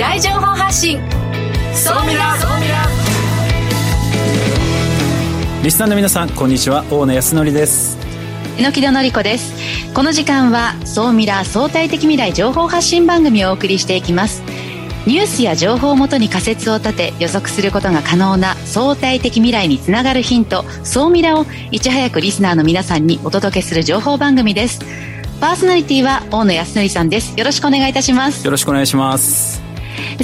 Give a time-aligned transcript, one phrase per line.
[0.00, 0.98] 来情報発信。
[1.74, 2.34] ソミラ
[5.62, 6.86] リスナーの皆さんこんにちは。
[6.90, 7.98] 大野康則です。
[8.58, 9.92] 榎戸紀子です。
[9.92, 14.42] この時間は総ミラ相対的未来情報発信番組をお送りしていきます。
[15.06, 24.80] ニュースや情報をもとに仮説を立て予測することが可能な相対的未来につながるヒント総ミラをいち早くリスナーの皆さんにお届けする情報番組です。
[25.42, 27.38] パーソナリティは大野康則さんです。
[27.38, 28.42] よろしくお願いいたします。
[28.46, 29.69] よろしくお願いします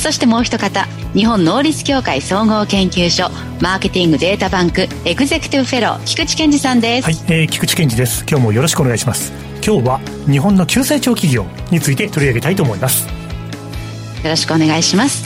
[0.00, 7.04] そしてもう一方日本能率協会総合研究所マーケティングデータバンクエグゼクティブフェロー菊池健二さんです。
[7.04, 8.24] はい、えー、菊池健二です。
[8.28, 9.32] 今日もよろしくお願いします。
[9.66, 13.08] 今日は日本の急成長企業について取り上げたいと思います。
[13.08, 15.24] よろしくお願いします。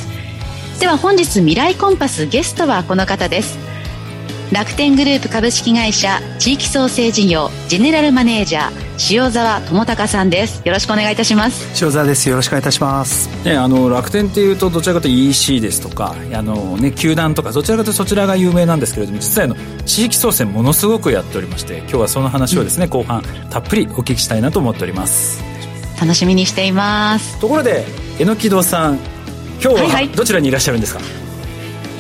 [0.79, 3.59] では本日未来コンパスゲストはこの方です。
[4.53, 10.61] 楽天グループ株式会社地域創生事業ジェネラルマネージャー塩沢智隆さんです。
[10.67, 11.67] よろしくお願いいたします。
[11.83, 12.29] 塩沢です。
[12.29, 13.29] よろしくお願いいたします。
[13.45, 19.57] ねあの楽天っていうとどちらかというと EC ですとかあのね球団とかどちらかというとそちらが有名なんですけれども実はあの
[19.87, 25.43] 地域創生ものすごくやっておりまして今日はその話をですね、うん、後半たっぷりお聞きしたいなと思っております。
[26.01, 27.39] 楽しみにしています。
[27.41, 27.85] ところで
[28.19, 28.99] 榎木戸さん
[29.63, 31.15] 今日はどちらにいらっしゃるんですか、はいは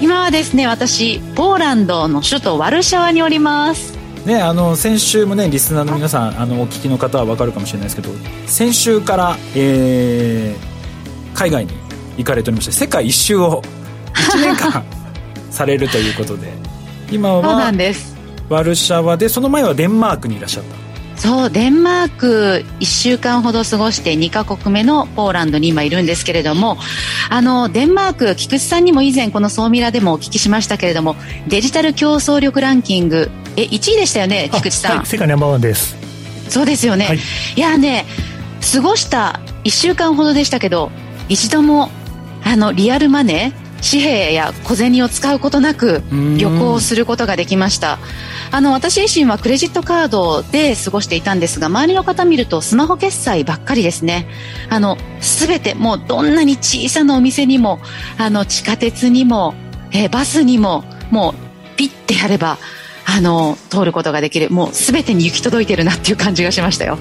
[0.01, 3.90] い、今はですね私ポーランドの首都ワルシャワにおります
[4.27, 8.11] ね、あの先週もねリスナーの皆さんあのお聞きの方は分かるかもしれないですけど
[8.47, 11.73] 先週から、えー、海外に
[12.19, 13.63] 行かれておりまして世界一周を
[14.13, 14.85] 1年間
[15.51, 16.53] されるということで
[17.11, 17.73] 今は
[18.49, 20.81] ワルシャワでその前はデンマークにいらっしゃった。
[21.21, 26.79] そうデンマーク1週間ほど過ごして2カ国目のポーランドに今いるんですけれども
[27.29, 35.97] あのデンマーク菊池さんにも以前この「総ミラ」でもお聞きしましたけれどもデジタル競争力ランキングえ1位でしたよね菊池さん、はい、世界ナンバーワンです。
[36.49, 37.19] そうですよね、はい、
[37.57, 38.07] いやね
[38.75, 40.91] 過ごした1週間ほどでしたけど
[41.29, 41.91] 一度も
[42.43, 47.99] あのリアルマネー紙幣や小銭を使うことなく旅行することができました。
[48.53, 54.27] あの私自身はクレジットカードで過ごしていたんですが周りの方見るとスマホ決済ばっかりですね。
[54.69, 57.81] あの全てもうどんなに小さなお店にも
[58.19, 59.55] あの地下鉄にも、
[59.93, 62.59] えー、バスにももうピッてやれば
[63.07, 64.51] あの通ることができる。
[64.51, 66.99] もう全てに行き届いてるなっていう感じがしましたよ。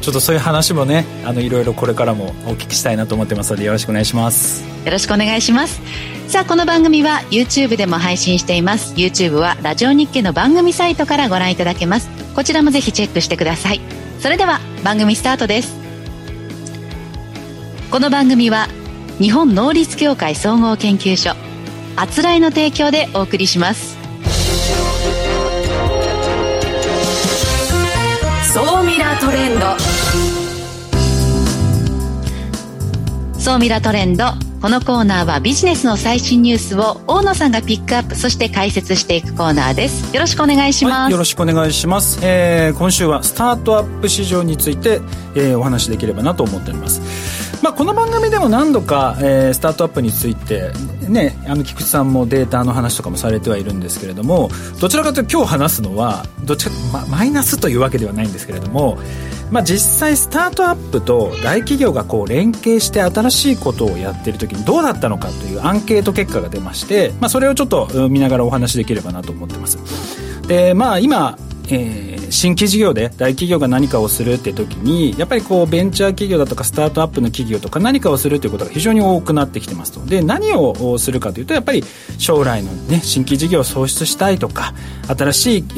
[0.00, 4.64] ちょっとそういう話もねあのいろいろこれからもお聞きしたいなと思ってますのでよろしくお願いします。
[4.84, 5.80] よろしくお願いします。
[6.28, 8.94] さあこの番組は YouTube でも配信しています。
[8.94, 12.08] YouTube はラジオ日経の番組サイトからご覧いただけます。
[12.34, 13.80] こちらもぜひチェックしてください。
[14.20, 15.82] それでは番組スタートです。
[17.92, 18.68] この番組は
[19.18, 21.36] 日本能率協会総合研究所
[21.94, 24.01] あつらいの提供でお送りします
[28.54, 29.78] 総ミラートレンド。
[33.40, 34.24] 総ミラトレンド。
[34.60, 40.14] このコーナーはビジネスの最新ニュースを大野さんがピックアップそして解説していくコーナーです。
[40.14, 45.00] よろしくお願いします、はい、よろしくお願いします、えー、今週はスタートアップ市場について、
[45.34, 50.72] えー、お話しできればなと思っておりますまあ、この番組でも何度か、えー、スタートアップについて、
[51.08, 54.50] ね、あの菊池さんもデータの話とかもされてはいるんですけれども
[54.80, 58.98] どちらかというと今日話すのはどっちか、ま、マイナスというわけではないんですけれども
[59.52, 69.76] まあ、実際スタートアップと大企業がこう連携して新しいことをやっている時にどうだったのかというアンケート結果が出まして、まあ、それをちょっと見ながらお話しできればなと思ってます。
[70.48, 71.36] でまあ今
[71.68, 80.04] えー、新規事業で大企業が何かをするって時にやっぱりこうベンチャー企業だとかスタートアップの企業とか何かをするということが非常に多くなってきてますと。
[80.06, 81.84] で何をするかというとやっぱり
[82.18, 84.72] 将来の、ね、新規事業を創出したいとか
[85.08, 85.72] 新しい、え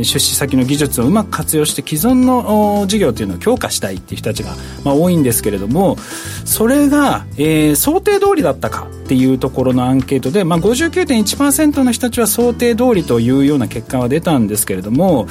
[0.00, 5.98] ー、出資先の技術をうまく活用して既存の事業というのを強化したいっていう人たちが、まあ、多いんですけれども
[6.46, 15.28] それが、えー、想定通りだったかっていうところのアンケートで、まあ、59.1%の人たちは想定通りというような結果は出たんですけれども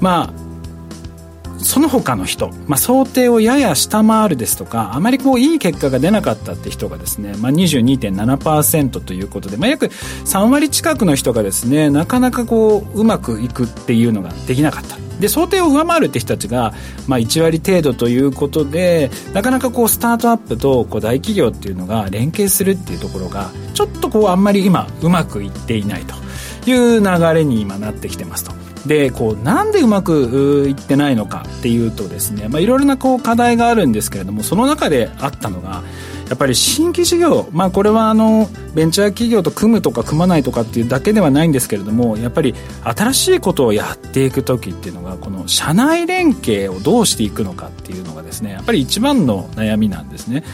[0.00, 0.48] まあ
[1.58, 16.74] その他の人、まあ、想定をやや下回るですとかあまりこういい結果が出なかったって人がですね、まあ、22.7%ということで、まあ、約3割近くの人がですねなかなかこううまくいくっていうのができなかったで想定を上回るって人たちが、
[17.08, 26.14] まあ、1割程度ということでなかなかこうスタートアップとこう大企業っていうのが連携するっていうところがちょっとこうあんまり今うまくいっていないと
[26.70, 28.67] いう流れに今なってきてますと。
[28.88, 35.84] でこうなんでうまくいってないのかっていうとですね、まあ、いろいろなこう課題があるんですけれどもその中であったのが
[36.28, 50.44] やっぱり新規事業、まあ、これはあのベンチャー企業と組むとか組まないとかっていうだけではないんですけれどもやっぱり新しいことをやっていく時っていうのがこの社内連携をどうしていくのかっていうのがですねやっぱり一番の悩みなんですね。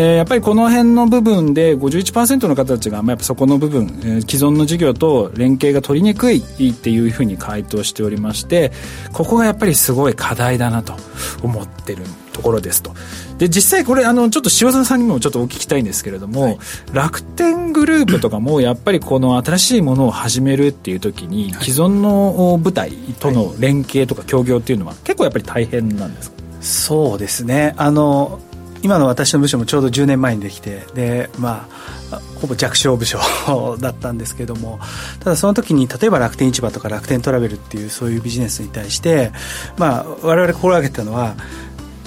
[0.00, 8.70] えー、やっぱりこの辺の部分で51%の方たちが、まあ、やっぱそこの部分、えー、既存の事業と連携が取りにくいっていうふうに回答しておりまして
[9.12, 10.94] ここがやっぱりすごい課題だなと
[11.42, 12.94] 思ってるところですと。
[13.38, 16.58] で実際これあのちょっと塩澤さんにもちょっとお聞きたいんですけれども、はい、
[16.92, 26.36] 楽天グループとかもやっぱりこの新しいものを始めるっていう時に既存の部隊との連携とか協業っていうのは結構やっぱり大変なんですか？
[26.60, 27.74] そうですね。
[27.76, 28.40] あの
[28.82, 31.68] 今の私の部署もちょうど10年前にできてでま
[32.10, 33.18] あほぼ弱小部署
[33.80, 34.78] だったんですけども
[35.20, 39.32] ただその時に例えば楽天市場とか楽天トラベルっていうそういうビジネスに対して
[39.76, 41.34] まあ我々心がけてたのは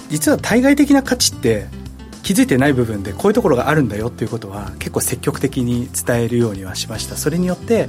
[0.09, 1.68] 実は対外的な価値って
[2.31, 7.17] 気づいてない部分でこういうところがあるんだよっていうことは結構積極的に伝えるようにはしました。
[7.17, 7.87] それによって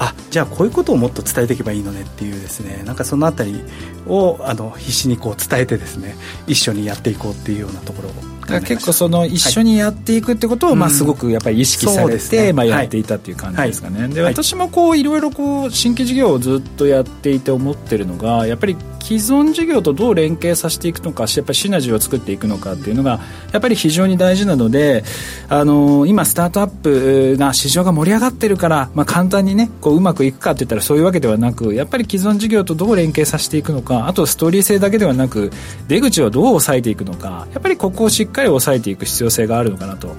[0.00, 2.82] あじゃあこういうことをもっと伝えていけばいいのねっていうですね。
[2.84, 3.60] なんかその辺り
[4.08, 6.16] をあの必死にこう伝えてですね
[6.48, 8.10] 一緒にやっていこうっていうようなところ
[8.46, 23.20] 結構その一緒にやっていくってことを、まあ、すごくやっぱり意識されて、まあ、やっていたっていう感じですかね、で私もこういろいろこう新規事業をずっとやっていて思ってるのがやっぱり既存事業とどう連携させていくのかやっぱりシナジーを作っていくのかっていうのが
[23.52, 25.04] やっぱり非常に大事なので
[25.50, 35.52] あの今スタートアップが市場が盛り上がってるから、まあ、簡単にねこううまくいくかって言ったらそういうわけではなくやっぱり既存事業とどう連携させていくのかあとストーリー性だけではなく
[35.86, 40.14] 出口をどう抑えていくのかやっぱりここをしっかり抑えていく必要性があるのかなと。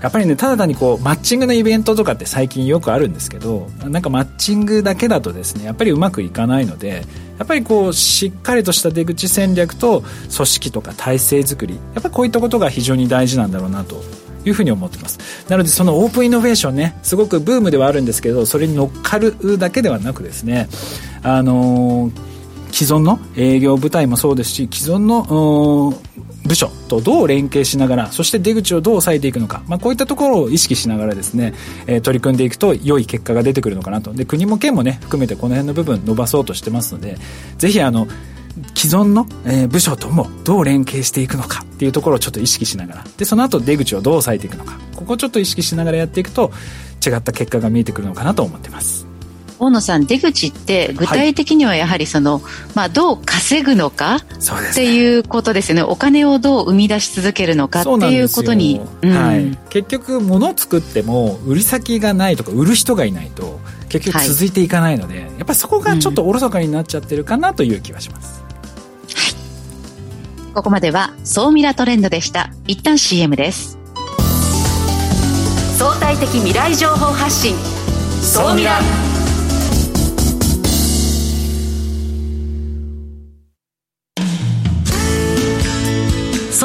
[0.00, 7.04] やっぱりねただ単にこうマッチングのイベントとかって最近よくあるんですけどなんかマッチングだけだとですねやっぱりうまくいかないので
[7.38, 10.02] やっぱりこうしっかりとした出口戦略と
[10.34, 14.02] 組織とか体制作りやっぱりこういったことが非常に大事なんだろうなと
[14.44, 15.18] いうふうに思ってます。
[15.48, 20.68] なのでそのオープンイノベーションねすごくブームではあるんですけどそれに乗っかるだけではなくですね
[21.22, 22.36] あのー
[22.76, 25.94] 既存の営業部隊もそうですし既存の
[26.46, 31.54] 部署とどう連携しながらそして出口をどう抑えていくのか、まあ、こういったところを意識しながらですね、
[31.86, 34.12] えー、取り組んでいくと良い結果が出てくるのかなと。
[34.12, 37.16] で国も県もね含めてこの辺の部分伸ばそうとしてますので
[37.58, 38.06] ぜひあの
[38.74, 43.04] 既存の、え、部署ともどう連携していくのかっていうところをちょっと意識しながら。
[43.16, 44.78] でその後出口をどう抑えていくのか。
[44.94, 46.52] ここをちょっと意識しながらやっていくと
[47.06, 49.15] 違った結果が見えてくるのかなと思ってます。
[49.58, 52.42] 大野さん出口って具体的にはやはりその、はい、
[52.74, 55.82] まあ、どう稼ぐのかっていうことですよね。
[55.82, 72.50] お金をどう生み出し続けるのかっていうことに、うん、はい、結局物を作っても売り先がないとか売る人がいないと結局続いていかないので、はい、やっぱりそこがちょっとおろそかになっちゃってるかなという気はします、うん、はい、ここまでは総ミラトレンドでした。
[72.66, 73.78] 一旦 CM です。
[75.78, 77.54] 相対的未来情報発信。
[78.22, 78.80] 総ミラ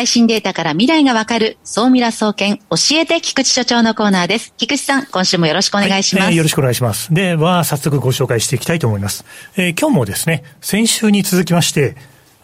[0.00, 4.54] 最新データから未来がわかる、総ミラ総研、教えて菊池所長のコーナーです。
[4.56, 6.24] 菊池さん、今週もよろしくお願いします。
[6.24, 7.12] はい、よろしくお願いします。
[7.12, 9.26] では、早速ご紹介していきたいと思います。
[9.58, 11.96] えー、今日もですね、先週に続きまして、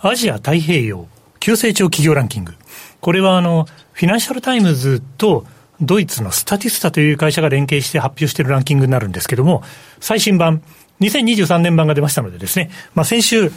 [0.03, 1.07] アジア太平洋
[1.41, 2.53] 急成長企業ランキング。
[3.01, 5.47] これはあの、フィナンシャルタイムズと
[5.81, 9.63] ドイツのスタティスタという会社が連携して発表しているランキングになるんですけども、
[9.99, 10.61] 最新版、
[11.01, 13.51] 2023年版が出ましたのでですね、まあ先週、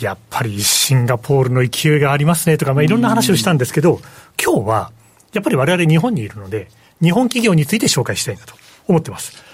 [0.00, 4.00] やっぱりシンガポールの勢いがありますねとか、まあいろんな話をしたんですけど、
[4.42, 4.92] 今日は、
[5.32, 6.68] やっぱり我々日本にいるので、
[7.02, 8.54] 日本企業について紹介したいなと
[8.88, 9.44] 思ってます。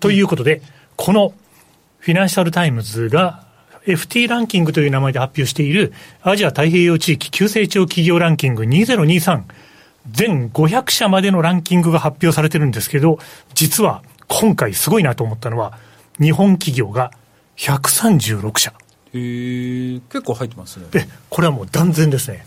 [0.00, 0.62] ということで、
[0.96, 1.32] この
[1.98, 3.46] フィナンシャルタイムズが
[3.86, 9.44] FT ランキングという名前で発表しているアジア太平洋地域急成長企業ランキング2023
[10.10, 13.18] 全500社までのランキングが発表されてるんですけど、
[13.54, 15.78] 実は今回すごいなと思ったのは、
[16.20, 17.12] 日本企業が
[17.56, 18.72] 136社。
[19.14, 20.86] へえ、結構入ってますね。
[20.94, 22.44] え、これはもう断然ですね。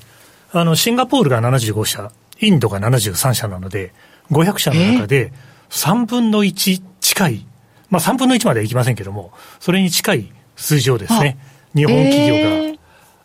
[0.51, 3.93] あの、シンガポールが75社、インドが73社なので、
[4.31, 5.33] 500社の中で
[5.69, 7.45] 3分の1近い、
[7.89, 11.37] まあ3分の1まではいきませんけども、それに近い数字をですね、
[11.75, 12.77] 日本企業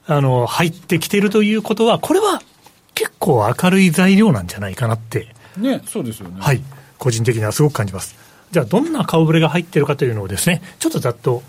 [0.09, 2.41] が、あの、入ってきているということは、これは
[2.95, 5.29] 結構明るい材料なんじゃないかなって。
[5.57, 6.37] ね、そうですよね。
[6.41, 6.63] はい。
[6.99, 8.26] 個人的にはすごく感じます。
[8.57, 11.43] じゃあ、どんな顔ぶれが入ってるかというのをですね、ちょっとざっと、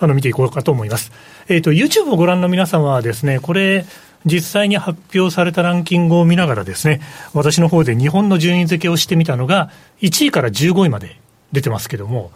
[0.00, 1.12] あの、見ていこうかと思います。
[1.48, 3.86] えっ、ー、と、YouTube をご覧の皆様はですね、これ、
[4.24, 7.02] 実際に発表されたランキングを見ながらですね、
[7.34, 11.20] 私の方で日本の順位付けをしてみたのが、1位から15位まで
[11.52, 12.32] 出てますけども、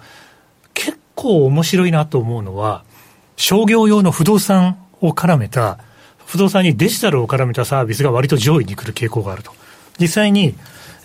[0.75, 2.85] 結構面白いなと思うのは、
[3.35, 5.79] 商業用の不動産を絡めた、
[6.25, 9.51] 不動産にデジタルを絡めたサービスが割と上位に来る傾向があると。
[9.99, 10.55] 実際に、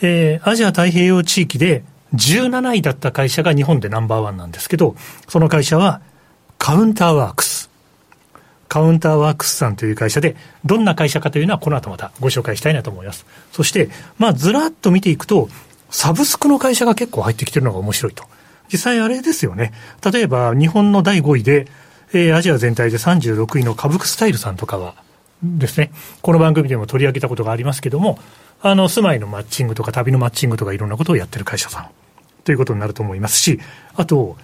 [0.03, 1.83] えー、アジア太平洋地域で
[2.15, 4.95] 17位だった会社が日本でナンバーワンなんですけど、
[5.27, 6.01] その会社は
[6.57, 7.69] カウンターワークス。
[8.67, 13.25] カウンターワークスさんという会社で、どんな会社かというのはこの後またご紹介したいなと思います。
[13.51, 15.49] そして、まあずらっと見ていくと、
[15.89, 18.23] サブスクの会社が結構入ってきてるのが面白いと。
[18.71, 19.73] 実際あれですよね。
[20.11, 21.67] 例えば日本の第5位で、
[22.13, 24.95] えー、アジア全体で36位のカブクスタイルさんとかは
[25.43, 28.19] ですね、この番組でも取り上げたことがありますけども、
[28.61, 31.89] あの、住まいのマッチングとか旅のマッチングとかいろんなことをやってる会社さん
[32.43, 33.59] ということになると思いますし、
[33.95, 34.35] あと、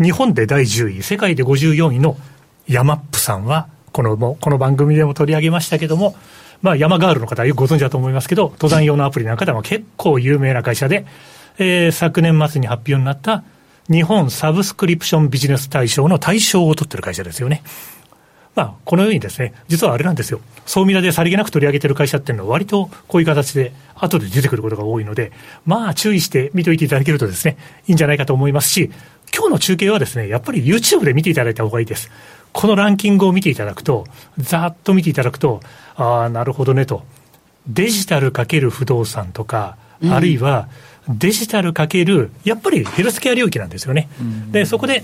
[0.00, 2.16] 日本で第10位、世界で54位の
[2.68, 6.16] ヤマップさんは、この、この番組でも取り上げましたけども、
[6.60, 11.06] まあ、山ガールの方はよくご存知だと思いますけど、登山用のアプリなんかでも結構有名な会社で、
[11.58, 13.42] えー、昨年末に発表になった
[13.90, 17.62] 日本サブスクリプションビジネス大賞の大賞を取ってる会社ですよね。
[18.54, 20.40] まあ、このようにですね、実はあれなんですよ。
[20.66, 25.32] 総ミラでさりげなく取り上げてる会社っていうのは割とこういう形で後で出てくることが多いので、
[25.64, 27.56] まあ注意して見といていただけるとですね、
[27.86, 28.90] いいんじゃないかと思いますし、
[29.34, 32.10] 今日の中継はですね、やっぱり YouTube で見ていただいた方がいいです。
[32.52, 34.06] このランキングを見ていただくと、
[34.36, 35.60] ざっと見ていただくと、
[35.96, 37.02] ああ、なるほどねと。
[37.66, 39.76] デジタルかける不動産とか、
[40.10, 40.68] あるいは
[41.08, 44.08] デジタルかける、やっぱりヘルスケア領域なんですよね。
[44.50, 45.02] で、そこで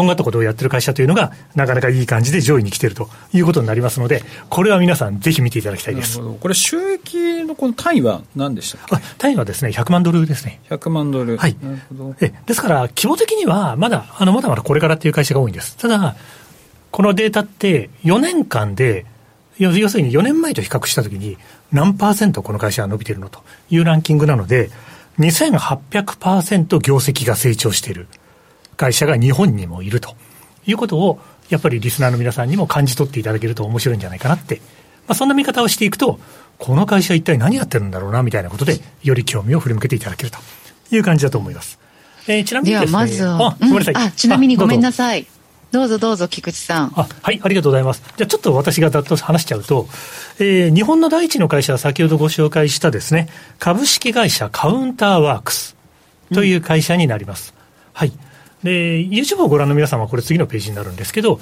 [0.00, 6.20] とんがったことをやってる会社というのが、なかなかいい感じで上位に来てるということになりますので、これは皆さん、ぜひ見ていただきたいです。
[6.20, 9.06] これ、収益のこの単位は何でしたっけ？
[9.18, 10.60] 単位はですね、100万ドルですね。
[10.70, 11.36] 100万ドル。
[11.36, 11.56] はい。
[12.20, 15.76] えですから、規模的には、まだ、あの、まだまだこれからっていう会社が多いんです。
[15.76, 16.16] ただ、
[16.90, 19.04] このデータって4年間で、
[19.58, 21.36] 要するに4年前と比較したときに、
[21.72, 24.70] 何パーセントこの会社は伸びてるのというランキングなので、
[25.18, 28.08] 2800%業績が成長している。
[28.80, 30.16] 会社が日本にもいると
[30.66, 31.20] いうことを、
[31.50, 34.56] やっぱりリスナーの皆さんにも感じ取っていただけると面白いんじゃないかなって、
[35.06, 36.18] まあ、そんな見方をしていくと、
[36.56, 40.38] この会社一体何やってるんだろうなみたいなことで、より興味を振り向けていただけると
[40.90, 41.78] いう感じだと思います。
[42.26, 42.86] えー、ちなみにですね。
[42.86, 43.94] ではまずは、あ、ごめんなさい。
[43.96, 45.26] あ、ちなみにごめんなさい。
[45.72, 46.92] どうぞどうぞ、菊池さん。
[46.96, 48.02] あはい、ありがとうございます。
[48.16, 49.88] じゃあちょっと私がざっと話しちゃうと、
[50.38, 55.76] えー、日本の第一の会社は先ほどご紹介したですね、株式会社カウンターワークス
[56.32, 57.54] という会社になります。
[57.56, 58.12] うん、はい。
[58.62, 61.40] で、YouTube をご覧の皆さんはこれ次のページになるんですけど、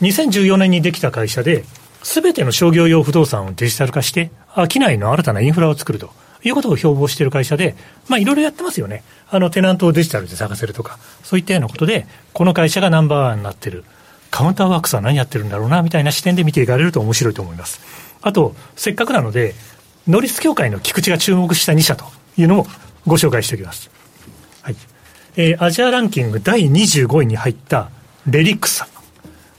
[0.00, 1.64] 2014年にできた会社で、
[2.02, 6.10] すべての商業用不動産をデジタル化して、商いの新たなインフラを作ると
[6.44, 7.74] いうことを標榜している会社で、
[8.08, 9.02] まあいろいろやってますよね。
[9.30, 13.84] あの、テナントをデジタルで探せるとか、そういったようなことで、この会社がナンバーワンになってる。
[14.30, 17.80] カウンターワークスは何やってるんだろうな、みたいな視点で見ていかれると面白いと思います。
[18.22, 19.54] あと、せっかくなので、
[20.06, 22.04] ノリス協会の菊池が注目した2社と
[22.36, 22.66] いうのも
[23.06, 23.90] ご紹介しておきます。
[24.62, 24.76] はい。
[25.36, 27.90] えー、アジアランキング第25位に入った
[28.26, 28.88] レリクサ。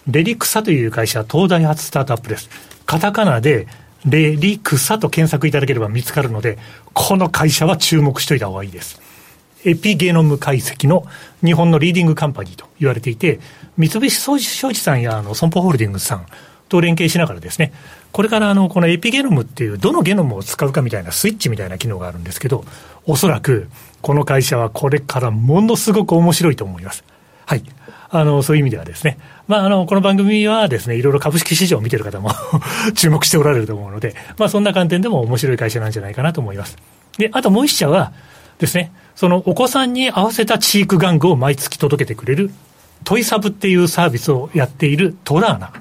[0.07, 2.49] レリクサという会社東大発スタートアップです。
[2.85, 3.67] カタカナで
[4.05, 6.57] レリクサと検索いただければ見つかるので、
[6.93, 9.01] この会社は注目しておいた方がいいです。
[9.65, 11.05] エピゲノム解析の
[11.43, 13.39] 日本のリーディングカンパニーと言われていて、
[13.77, 16.25] 三菱商事さんやあの損保ホールディングスさん
[16.69, 17.73] と連携しながらですね、
[18.11, 22.63] これからあのこのエピゲノムっていうどのゲノムを使うかみたいなスイッチみたいな機能があるんですけど、
[23.05, 23.69] おそらく
[24.01, 27.03] この会社はこれからものすごく面白いと思います。
[27.45, 27.63] はい。
[28.11, 32.31] あの、そういう意味ではですね、まあ、あの、この番組はですね、いろいろ株式市場を見てる方も
[32.95, 36.77] 注目しておられると思うので、まあ、そんな観点でも面白い会社なんじゃないかなと思います。
[37.17, 38.13] で、あともう一社は
[38.57, 42.51] ですね、そのお子さんに合わせたチーク玩具を毎月届けてくれる、
[43.03, 45.71] トイサブっていうサービスをやっているトラーナ。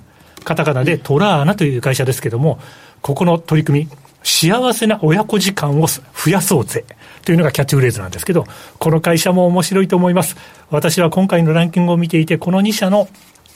[0.44, 2.58] カタカナでトラーナという会社ですけども、
[3.02, 3.88] ここの取り組み、
[4.22, 6.84] 幸せな親子時間を増やそうぜ。
[7.24, 8.46] というのがキャッチフレーズなんですけど、
[8.78, 10.36] この会社も面白いと思います。
[10.70, 13.08] 私は今回のランキングを見ていて、この2社の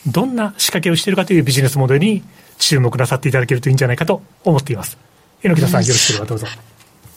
[0.06, 2.22] どんな仕掛けをしているかというビジネスモデルに
[2.58, 4.98] 注目なさっていただけるといいんじゃないかと思っています。
[5.42, 6.46] 榎木田さん、よろしければどうぞ。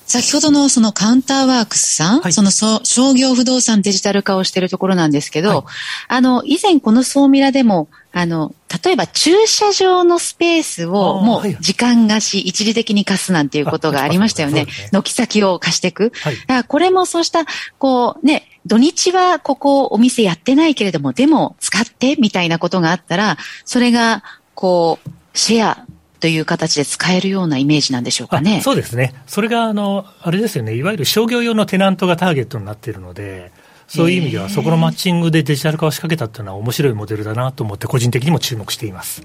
[0.05, 5.63] 先ほどのそのカウンターワークスさん、はい、その商業不動産デジタル化をしているところなんですけど、はい、
[6.09, 14.67] あの、以前この総ミラでも、あの、例えば駐車場のスペースをもう時間貸し、一時的に貸すなんていうことがありましたよね。
[14.91, 16.11] 軒先を貸していく。
[16.21, 17.45] はい、だからこれもそうした、
[17.77, 25.85] こうね、土日はここお店やってないけれども、でも使ってみたいなことがあったら、それが、こう、シェア
[26.25, 28.59] とという形で使えるようなイメージなんでしょうかね。
[28.61, 29.13] そうですね。
[29.27, 33.51] それが、あの、あれですよね、いわゆる商業用のテナントがターゲットになっているので、
[33.87, 39.21] そういう意味では、そこのマッチングでデジタル化を仕掛けたっていうのは面白いモデルだなと思って、個人的にも注目しています。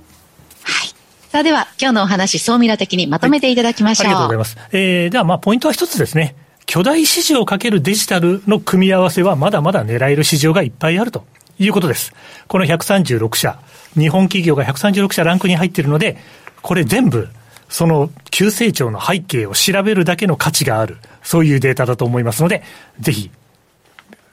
[0.63, 0.89] はい。
[1.31, 4.07] さあでは、今日のお話、総ミラ的にまとめていただきましょう。
[4.09, 4.69] はい、ありがとうございます。
[4.73, 6.37] えー、では、まあ、ポイントは一つですね。
[6.67, 11.25] 巨大市場かけるデジタルの組み合わせはまだまだ狙える市場がいっぱいあると
[11.59, 12.13] いうことです。
[12.47, 13.59] この136社、
[13.95, 16.19] 日本企業が136社ランクに入っているので、
[16.63, 17.29] これ全部、
[17.69, 22.63] その急成長の背景を調べるだけの価値がある、そういうデータだと思いますので、
[22.99, 23.31] ぜひ、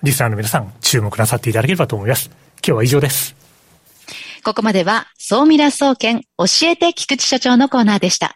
[0.03, 2.29] リスナーの皆さん、注目なさっていただければと思います。
[2.65, 3.35] 今日は以上です。
[4.43, 8.33] ここまでは、総ミラ総研教えて菊池所長のコーナーでした。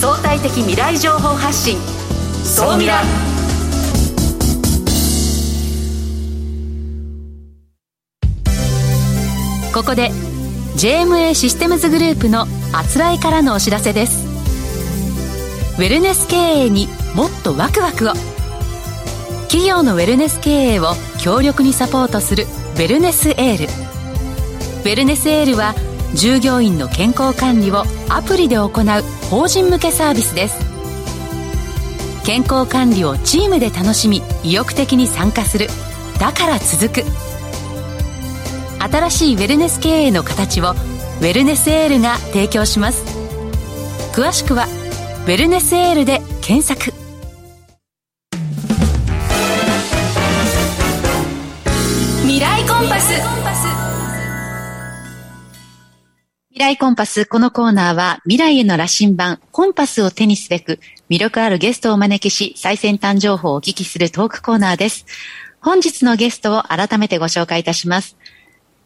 [0.00, 1.78] 相対的未来情報発信、
[2.44, 3.02] 総ミラ。
[9.72, 10.10] ここで
[10.80, 14.26] JMA システムズグループのあつらいからのお知らせです。
[15.78, 18.14] ウェルネス経営にもっとワクワクを。
[19.42, 23.64] 企業のウェルネス経営を強力にサポートするウェルネスエール。
[23.66, 25.74] ウェルネスエールは
[26.14, 28.70] 従業員の健康管理をアプリで行う
[29.28, 30.58] 法人向けサービスです。
[32.24, 35.68] 健康管理をチームで楽しみ意欲的に参加する。
[36.18, 37.29] だから続く。
[38.80, 43.04] 新しいウェルネス経営の形をウェルネスエールが提供します
[44.12, 44.66] 詳しくは
[45.26, 46.92] 「ウェルネスエール」で検索
[52.22, 53.40] 未来コンパス
[56.60, 65.06] 未来コンパス、このコーナーは未来への羅針盤、コンパスを手にすべく魅力あるゲストをお招きし、最先端情報をお聞きするトークコーナーです。
[65.60, 68.18] 本日のゲストを改めてご紹介いたします。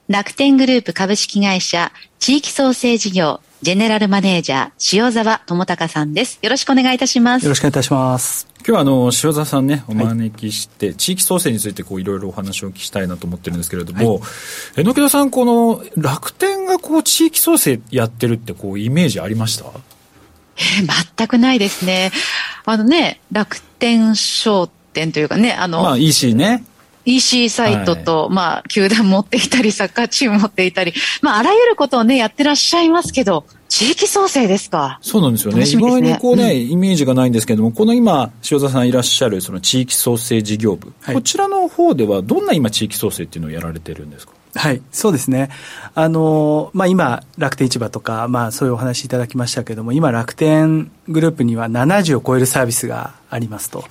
[0.06, 6.38] 楽天グループ株式会社地域創生事業ジェネラルマネージャー塩沢智隆さんです。
[6.42, 7.44] よろしくお願いいたします。
[7.44, 8.46] よろしくお願いいたします。
[8.58, 14.20] 今日はあの塩沢さんねお招きして、はい、地域創生についてこういろいろお話を聞きしたいなと思ってるんですけれども、は
[14.76, 19.64] い、榎田さんこの楽天がこう地域創生やってるってこうイメージありました？
[20.56, 22.12] えー、全くないですね。
[22.66, 26.62] あのね楽天商店というかねあのまあ EC ね
[27.04, 34.98] EC サイトと、はい、まあ、球団持っていたり、サッカーチーム持っていたり、まあ、あらゆることをね、やってらっしゃいますけど、地域創生ですか？
[35.02, 35.64] そうなんですよね。
[35.64, 35.68] ね。
[35.68, 44.32] 意外にこうね、うん、イメージがないんですけれども、この今、塩田さんいらっしゃる、その地域創生事業部、はい、こちらの方では、どんな今、地域創生っていうのをやられてるんですか？
[44.56, 45.50] はい、そうですね。
[45.94, 53.84] あの、まあ、今、楽天市場とか、まあ、そういうお話いただきましたけども、今、楽天グループには70を超えるサービスがありますと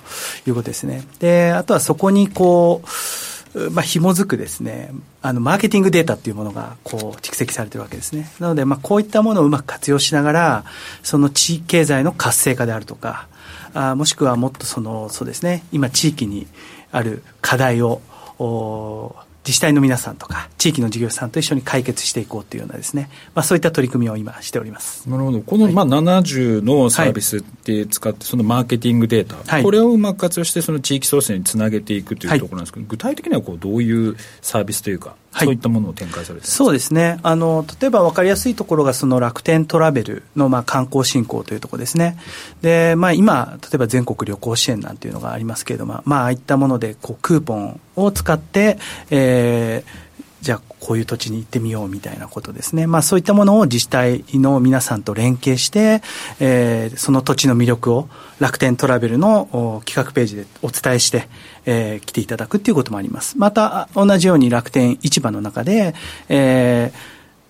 [0.46, 1.04] いうことですね。
[1.18, 4.90] で、あとはそこにこう、まあ、紐づくですね、
[5.22, 8.30] あの、マーケティングデータっていうものが、こう、蓄積されてるわけですね。
[8.40, 10.64] なので、まあ、こういったものをうまく活用しながら、
[11.02, 13.28] その地域経済の活性化であるとか、
[13.74, 16.46] あもしくはもっとその、そうですね、今地域に
[16.90, 18.00] ある課題を、
[18.38, 19.14] お
[19.46, 25.08] 自治体の皆さんとか、地域の事業者さんと一緒に解決していこうというようなですね、まあ、そういった取り組みを今しております。
[25.08, 25.40] なるほど。
[25.42, 37.18] この、まあ、70のサービスって使って、そのマーケティングデータ、はい、これをうまく活用して、その地域創生につなげていくというところなんですけど、はい、具体的にはこうどういうサービスというか、そういったものを展開されてそうですね。
[37.22, 42.16] あの例えば分かりやすいところがその楽天トラベルのまあ観光振興というところですね。
[42.62, 48.78] で、まあ、今例えば全国旅行支援なんていうのがありますけれども、まあ、ああいったものでこうクーポンを使って、
[49.10, 50.03] えー
[50.44, 52.86] じゃあこういう土地に行ってみようみたいなことですね。
[52.86, 56.02] まあそういったものを自治体の皆さんと連携して、
[56.38, 61.28] えー、その土地の魅力を楽天トラベルの企画ページでお伝えして、
[61.64, 63.38] えー、来ていただくっていうこともあります。
[63.38, 65.94] また同じように楽天市場の中で、
[66.28, 66.92] え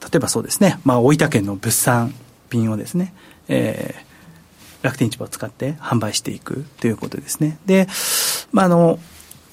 [0.01, 2.15] ー、例えばそうですね、まあ大分県の物産
[2.53, 3.13] 品をですね、
[3.49, 7.59] えー、楽天市場を使って販売していくということですね。
[7.67, 7.89] で、
[8.53, 9.01] まあ、あの、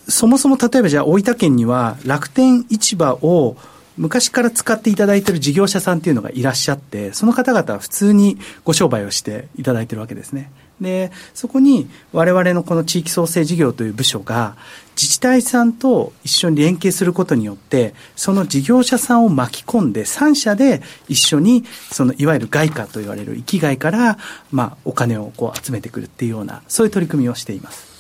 [0.07, 3.57] そもそも例えばじゃあ大分県には楽天市場を
[3.97, 10.51] 昔から使っていただいている事業者さんっていうのがいらっしゃって、その方々は普通にご商売をしていただいているわけですね。
[10.79, 14.55] で、そこに我々のこの地域創生事業という部署が
[14.95, 24.17] 自治体さんと一緒に連携することによって、その事業者さんを巻き込んで3社で一緒に、そのいわゆる外貨と言われる域外から、
[24.51, 27.91] まあお金をこう集めてくるっていうような、そういう取り組みをしています。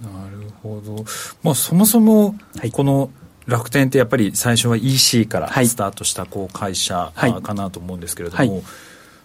[0.00, 1.04] なるほど。
[1.42, 2.34] まあ、そもそも、
[2.72, 3.10] この
[3.46, 8.48] 楽天ってやっぱり最初は EC からスタートしたこう会社かなと思うんですけれども、はい。
[8.48, 8.62] はい、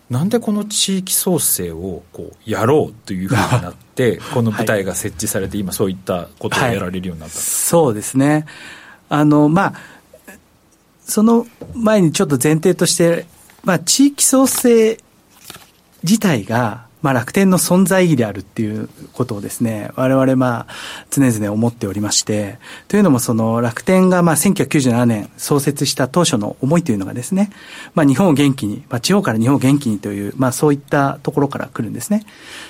[0.10, 8.45] なんでこの地域創生をこうやろうというふうになって、 この舞台が設置されて、今そういったことをやられるようになった、はい、そうですね。
[9.10, 9.73] あの、まあ、
[11.06, 13.26] その前にちょっと前提として
[13.67, 14.97] まあ、地域創生
[16.02, 20.67] 自体が、まあ、楽天の存在意義であるっていうことをですね、我々まあ、
[21.12, 22.57] 常々思っておりまして、
[22.88, 27.51] というのもその楽天がまあ1997年創設した当初の思いというのがですね、
[27.93, 32.25] まあ日本を元気に、まあ地方から日本を元気にという、まあそういったところから来るんですね。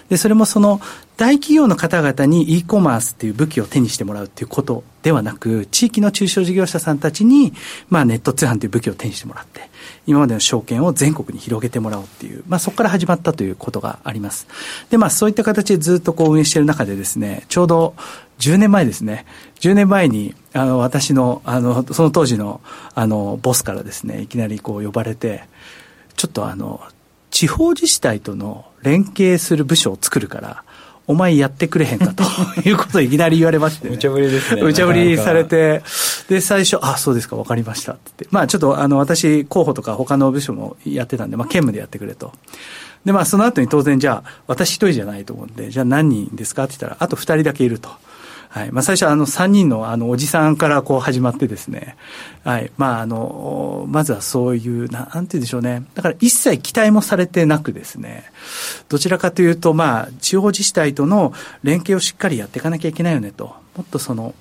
[0.10, 0.82] で、それもその
[1.16, 7.54] 大企業の方々に e コマースっていう武器を手にしてもらうっていうことではなく、地域の中小事業者さんたちに、
[7.90, 9.70] まあネット通販という武器を手にしてもらって、
[10.08, 14.48] 今までの証券を全国に広げてもらおうっていう、まあそこから始まったということがあります。
[14.89, 17.93] で、まあそういった形でずっとこう運営している中でですね、ちょうど
[18.39, 19.26] 10年前ですね、
[19.60, 22.62] 10年前に、あの、私の、あの、その当時の、
[22.96, 25.43] あの、ボスからですね、いきなりこう呼ばれて、
[26.15, 26.82] ちょっとあの、
[27.30, 30.63] 地方自治体との連携する部署を作るから、
[31.08, 32.24] お前やってくれへんかと
[32.67, 34.62] いうことをいきなり言われまして、ね、無茶ぶりですね。
[34.62, 35.82] 無茶ぶりされて、
[36.28, 38.28] で、最初、あ、そうですか、わかりましたってって。
[38.30, 42.34] まあちょっと、あの、私、候補とか他の部署もやってたんで、まあ兼務でやってくれと。
[43.06, 47.89] で、まあその後に当然、じゃあ、私一人じゃないと思うんで、じゃあ何人ですかって言ったら、あと二人だけいると。
[48.58, 48.72] はい。
[48.72, 51.96] まあ、最初はあの3人のあのおじさんからこう始まってですね。
[52.43, 52.72] はい。
[52.76, 55.86] まあ、あの、まずはそういう、なんて言うんでしょうね。
[55.93, 58.24] だから一切期待もされてなくですね。
[58.89, 63.56] どちらかというと、まあ、地方自治体との連携をしっかりやっていかなきゃいけないよねと。
[63.76, 64.34] もっとその、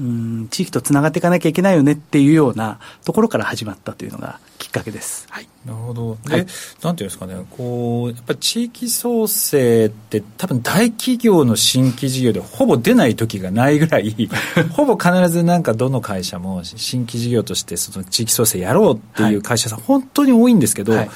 [0.00, 5.26] うん、地域とつながっていかなきゃいけないよねっていうようなところから始まったというのがきっかけです。
[5.30, 5.48] はい。
[5.64, 6.18] なるほど。
[6.26, 6.46] で、はい、
[6.82, 14.14] なんていうんですかね、こう、やっぱり地域創生って多分大企業の新規事業でほぼ出ない時がないぐらい、
[14.72, 21.10] ほぼ必ずなんかどの会社も新規事業としてその地域創生やろうっていう会社さん、はい、本当に多いんですけど、はい、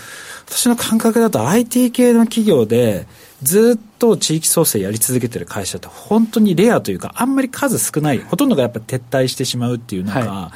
[0.50, 3.06] 私の感覚だと IT 系の企業で、
[3.42, 10.52] ずっと地域創生やり続けてる会社って本当にレアというか、あんまり数少ない、ほとんどがやっぱ撤退してしまうっていう中、は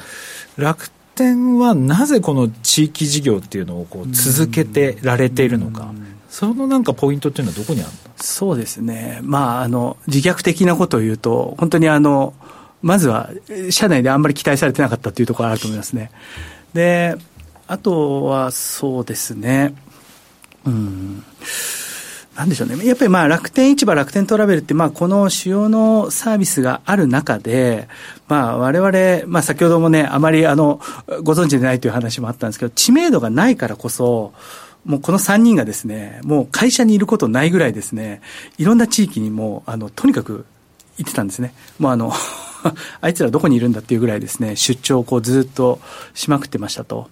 [0.57, 5.93] い、楽天はなぜこの地域事業っていうのをこう続けてられているのか。
[6.29, 7.97] そのなんかポイントっていうのはどこにあるの？
[8.17, 9.21] そうですね。
[9.23, 12.33] まあ、あの、自虐的なことを言うと、本当にあの、
[12.81, 13.29] まずは、
[13.69, 16.11] 社内であんまり期待されてなかったっていうところがあると思いますね。
[16.73, 17.15] で、
[17.67, 19.73] あとはそうですね。
[20.65, 21.23] うん。
[22.35, 22.85] なんでしょうね。
[22.85, 27.87] やっぱりまあ楽天市場、楽天トラベルってまあこの主要のサービスがある中で、
[28.27, 30.81] まあ我々、まあ先ほどもね、あまりあの、
[31.23, 34.33] ご存知でないという話もあったんですけど、知名度がないからこそ、
[34.83, 38.21] もうこの3人がですね、もう会社にいることないぐらいですね、
[38.57, 40.45] いろんな地域にもあの、とにかく
[40.97, 41.53] 行ってたんですね。
[41.79, 42.11] もうあの
[42.99, 45.79] あいつらどこにいるんだっていうぐらいですね、出張をこうずっと
[46.13, 47.09] しまくってましたと。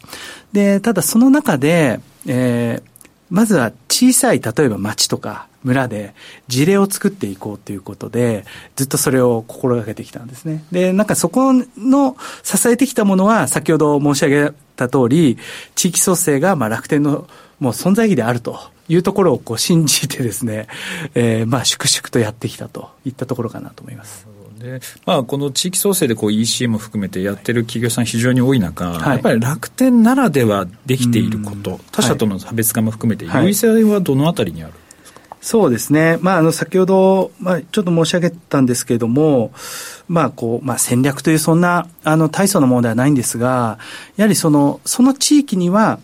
[0.51, 2.92] で、ただその中で、えー、
[3.29, 6.13] まずは小さい、例えば町とか村で
[6.47, 10.63] 事例を作っていこうということで、ずっとそれを心がけてきたんですね。
[10.71, 15.37] で、なんかそこの支えてきたものは、先ほど申し上げた通り、
[15.75, 17.27] 地域創生がまあ楽天の
[17.59, 18.59] もう存在意義であると
[18.89, 20.67] いうところをこう信じてですね、
[21.15, 24.32] えー、まあ粛々とやってきたといったところかなと思います。
[24.63, 34.73] でまあ、この地域創生でこう EC も含めてやってる企業さん非常に多い中、はい、やっぱり楽天ならではできていること、他社との差別化も含めて、優位性はどのあたりにある？
[35.41, 36.17] そうですね。
[36.21, 39.51] まあ、あの、先ほど、まあ、ちょっと申し上げたんですけれども、
[40.07, 43.77] まあ、こう、まあ、戦略というそんな、あの、大層なものではないんですが、
[44.15, 45.99] やはりその、その地域には、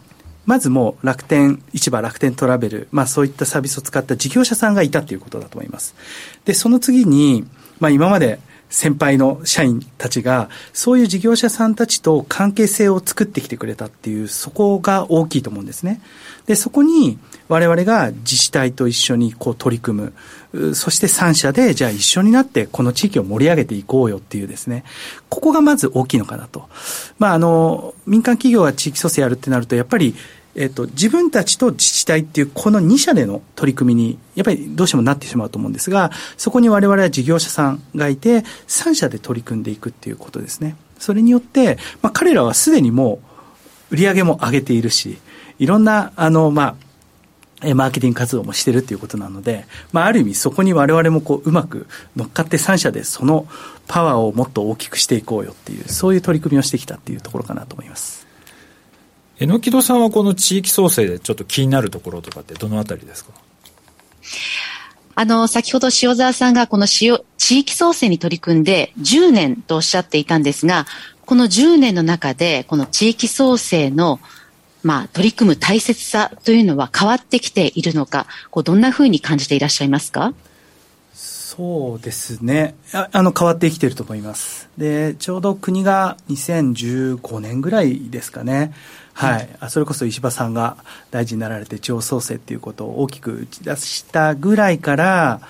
[0.46, 5.96] まずもう楽天市場、楽天トラベル、まあそういったサービスを使った事業者さんがいたということだと思います。
[6.44, 7.46] で、その次に、
[7.80, 16.02] まあ今まで先輩の社員たちが、そういう事業者さんたちと関係性を作ってきてくれたっていう、そこが大きいと思うんですね。
[16.46, 20.14] で、そこに我々が自治体と一緒にこう取り組
[20.54, 20.76] む。
[20.76, 24.84] そして3社で、じゃあ一緒になってこの地域を盛り上げていこうよっていうですね。
[25.30, 26.70] ここがまず大きいのかなと。
[27.18, 30.16] まあ、あの、民間企業が地域創生やるってなると、やっぱり
[30.60, 40.76] えっと、自分たちと自治体っていうこの2社での取り組みに、やっぱりどうしてもなってしまうと思うんですが、そこに我々は事業者さんがいて、3社で取り組んでいくっていうことですね。
[41.00, 43.22] それによって、まあ、彼らはすでにも
[43.90, 45.18] う売り上げも上げているし、
[45.60, 46.76] いろんな、あの、ま
[47.64, 53.48] あ、マーケティング活動もしてるっていうことなので、まあ、ある意味そこに我々もこう、うまく乗っかって3社でその
[53.88, 58.29] パワーをもっと大きくしていこうよっていう、そういう取り組みをしてきたっていうところかなと思います。
[59.40, 63.32] 榎木戸さんはこの地域創生でちょっと気になるところとかってどのあたりですか？
[65.16, 70.86] あの、先ほど塩沢さんがこの地域創生に取り組んで10年とおっしゃっていたんですが、
[71.26, 74.20] この10年の中で、この地域創生の
[74.82, 80.34] まあ、取り組む大切さというのは変わってきているのか、こうどんなふうに感じていらっしゃいますか？
[81.14, 82.76] そうですね。
[82.94, 84.70] ああの変わってきてると思います。
[84.78, 88.74] でちょうど国が2015年ぐらいですかね
[89.20, 90.78] はい、それこそ石破さんが
[91.12, 95.42] 大臣になられて地方創生っていうことを大きく打ち出したぐらいから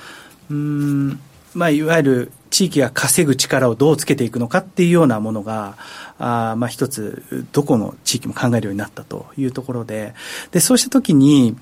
[0.49, 1.19] うん
[1.53, 5.77] まあいわゆる地域が稼ぐ力をどうつけていくのかっていうようなものが、
[6.17, 10.13] あまあ一つ、どこの地域も考えるようになったというところで、
[10.51, 11.55] で、そうしたときに、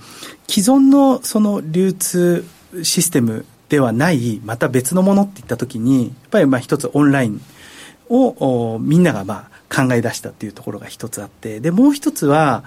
[0.47, 2.45] 既存のその流通
[2.83, 7.41] システムではない、また別のものっていったときに、やっぱりまあ一つオンライン
[8.09, 12.63] をみんながまあ考え出したっていうところが一つあって、で、もう一つは、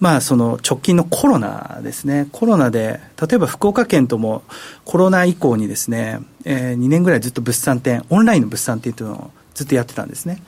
[0.00, 4.42] まあ、その直近のコロナですね、コロナで、例えば福岡県とも
[4.84, 10.42] コロナ以降にですね、えー、2年ぐらいずっと物産展、オンラインの物産展というのをずっとやってたんですね。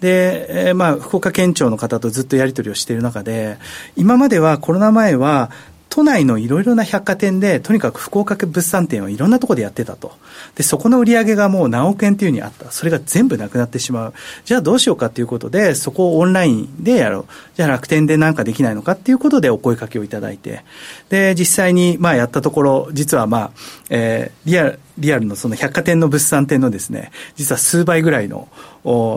[0.00, 3.58] で、えー、まあ、福岡県庁の方とずっとやり取りをしている中で、
[3.96, 5.50] 今まではコロナ前は、
[5.94, 10.10] 都内のいろいろな百貨店で、とにかく福岡物産展をいろんなところでやってたと。
[10.56, 12.72] で、そこの売り上げがもう何億円っていうふうにあった。
[12.72, 14.14] それが全部なくなってしまう。
[14.44, 17.24] じゃあどうしようかということで、そこをオンラインでやろう。
[17.54, 20.64] じゃあ楽天で何かできないのかっていうことでお声かけをいただいて。
[21.10, 23.52] で、実際に、まあやったところ、実はまあ、
[23.88, 28.48] えー、リアル、リアルのその百貨店の物産展のですね、実は数倍ぐらいの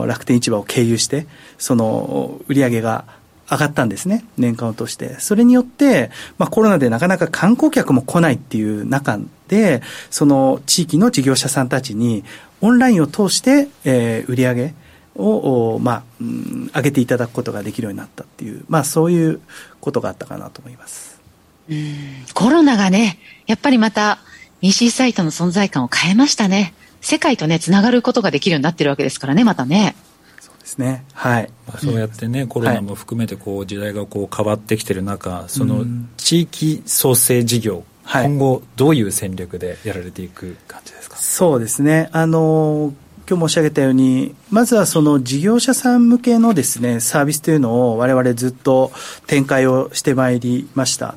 [0.05, 1.25] 楽天市場を経由して、
[1.57, 3.05] その売り上げが
[3.49, 5.19] 上がったんですね、年間を通して。
[5.19, 12.23] それによって、まあ、コロナでなかなか観光客も来ないっていう中で、その地域の事業者さんたちに、
[12.61, 14.73] オンラインを通して、えー、売り上げ
[15.15, 19.39] を、まあ、うん、上げていただくことができるようになったっていう、まあ、そういう
[19.79, 21.19] ことがあったかなと思います。
[21.69, 24.19] うんコロナがね、やっぱりまた
[24.61, 26.73] EC サイトの存在感を変えましたね。
[27.01, 29.95] 世界とね、つながることができるようになってるわけですからね、またね。
[30.67, 31.05] ですね。
[31.13, 31.49] はい。
[31.65, 35.85] まあ、そうやってね、コロナも含めてこう時代がこう変わってきてる中、その
[36.17, 41.15] 地域創生事業、今後どういう戦略でやられていく感じですか？
[41.17, 42.09] そうですね。
[42.11, 42.93] あの
[43.29, 48.93] 今日申し上げたように、まずはその事業者さん向けのですね、サービスというのを我々ずっと
[49.25, 51.15] 展開をしてまいりました。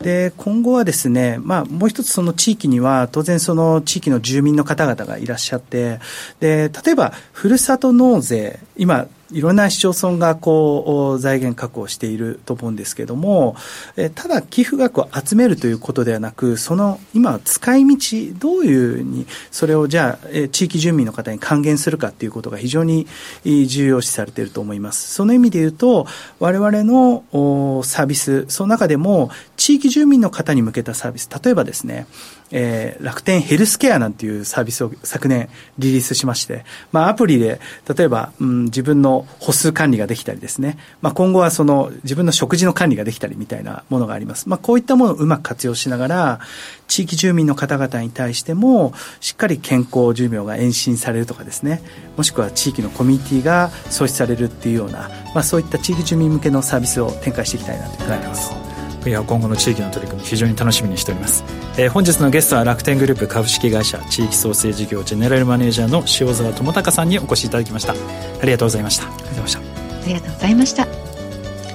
[0.00, 6.00] で、今後はですね、まあもう一つその地域には当然その地域の住民の方々がいらっしゃって、
[6.40, 13.56] で、例えばふるさと納税、今いろんな市町村がこう財源確保していると思うんですけども、
[13.96, 17.96] えただ寄付額を集めるということではなく、その今使い道、
[18.38, 23.06] どういうふうにそれをじゃあ、え地域住民の方に還元するかということが非常に
[23.44, 25.12] 重要視されていると思います。
[25.14, 26.06] その意味で言うと、
[26.38, 29.30] 我々のサービス、その中でも
[29.62, 32.08] 地域住民の方に向けたサービス、例えばですね、
[32.50, 35.48] えー、楽天ヘルスケアなんていうサービスを昨年
[35.78, 37.60] リリースしまして、まあ、アプリで、
[37.96, 44.48] 例えば、うん、自分の歩数管理ができたりですね、まあ、今後はその自分の食事の管理ができたりみたいなものがあります。
[44.48, 46.40] まあ、こういったものをうまく活用しながら、
[46.88, 51.80] 地域住民の方々に対しても、しっかり健康寿命が延伸されるとかですね、
[52.16, 58.71] もしくは地域のコミュニティが創出されるっていうような、まあ、そういった地域住民向けのサービスを展開していきたいなと考えています。
[59.04, 61.44] いや今後の地域の取り組み非常に楽しみにしております、
[61.76, 67.92] えー、本日のゲストは楽天グループ株式会社地域創生事業ジェネラルマネージャーの塩澤智隆さんにお越しいただきました。
[67.92, 67.96] あ
[68.44, 69.06] りがとうございました。
[69.06, 69.60] ありがとうございました。
[69.60, 70.86] ありがとうございました。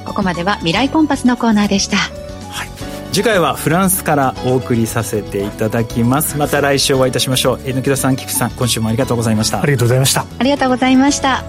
[0.06, 1.98] ここまでは未来コンパスのコーナーでした。
[1.98, 2.70] はい。
[3.12, 6.38] 次回はフランスからお送りさせていただきます。
[6.38, 7.60] また来週お会いいたしましょう。
[7.66, 9.62] 榎田さん菊さん今週もありがとうございました。
[9.62, 10.26] ありがとうございました。
[10.40, 11.44] ありがとうございました。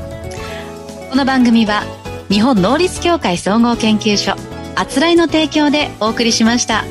[1.10, 1.84] この番組は
[2.28, 4.34] 日本能率協会総合研究所
[4.78, 6.84] あつらいの提供でお送りしました。